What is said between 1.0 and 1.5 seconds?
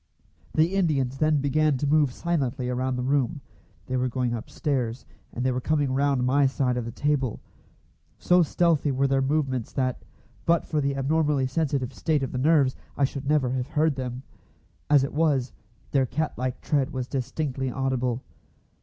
then